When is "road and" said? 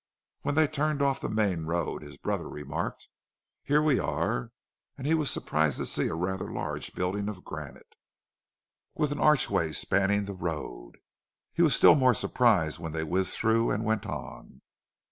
1.65-2.07